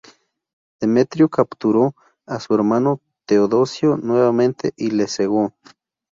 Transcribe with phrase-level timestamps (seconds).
[0.81, 1.93] Demetrio capturó
[2.25, 5.53] a su hermano Teodosio nuevamente y le cegó.